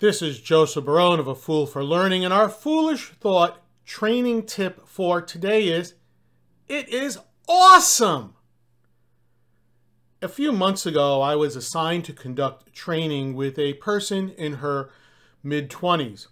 [0.00, 4.86] This is Joseph Barone of A Fool for Learning, and our foolish thought training tip
[4.86, 5.94] for today is
[6.68, 7.18] it is
[7.48, 8.34] awesome.
[10.22, 14.90] A few months ago, I was assigned to conduct training with a person in her
[15.42, 16.28] mid 20s.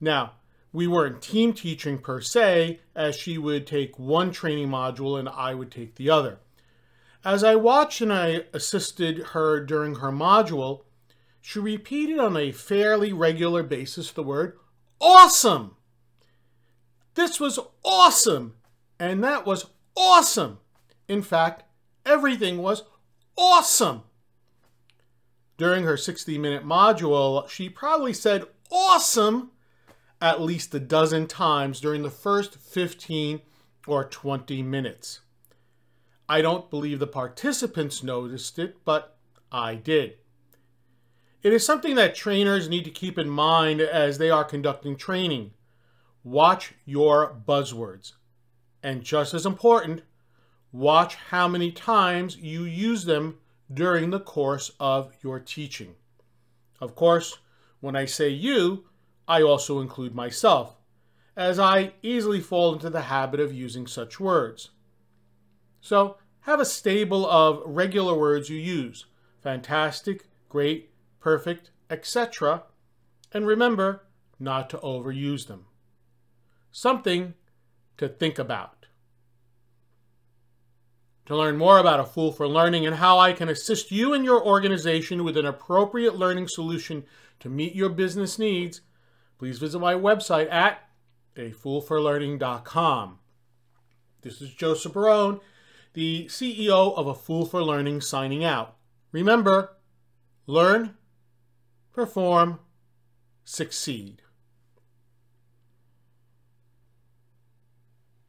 [0.00, 0.34] Now,
[0.72, 5.54] we weren't team teaching per se, as she would take one training module and I
[5.54, 6.38] would take the other.
[7.24, 10.82] As I watched and I assisted her during her module,
[11.40, 14.58] she repeated on a fairly regular basis the word
[15.00, 15.76] awesome.
[17.14, 18.54] This was awesome,
[18.98, 20.58] and that was awesome.
[21.08, 21.64] In fact,
[22.06, 22.84] everything was
[23.36, 24.02] awesome.
[25.56, 29.50] During her 60 minute module, she probably said awesome
[30.20, 33.40] at least a dozen times during the first 15
[33.86, 35.20] or 20 minutes.
[36.28, 39.16] I don't believe the participants noticed it, but
[39.50, 40.19] I did.
[41.42, 45.52] It is something that trainers need to keep in mind as they are conducting training.
[46.22, 48.12] Watch your buzzwords.
[48.82, 50.02] And just as important,
[50.70, 53.38] watch how many times you use them
[53.72, 55.94] during the course of your teaching.
[56.78, 57.38] Of course,
[57.80, 58.84] when I say you,
[59.26, 60.76] I also include myself,
[61.36, 64.70] as I easily fall into the habit of using such words.
[65.80, 69.06] So, have a stable of regular words you use
[69.42, 70.89] fantastic, great,
[71.20, 72.64] perfect, etc.
[73.32, 74.06] And remember
[74.38, 75.66] not to overuse them.
[76.72, 77.34] Something
[77.98, 78.86] to think about.
[81.26, 84.24] To learn more about A Fool for Learning and how I can assist you and
[84.24, 87.04] your organization with an appropriate learning solution
[87.38, 88.80] to meet your business needs,
[89.38, 90.88] please visit my website at
[91.36, 93.18] afoolforlearning.com.
[94.22, 95.40] This is Joseph Barone,
[95.92, 98.76] the CEO of A Fool for Learning, signing out.
[99.12, 99.76] Remember,
[100.46, 100.96] learn
[101.92, 102.60] perform,
[103.44, 104.22] succeed.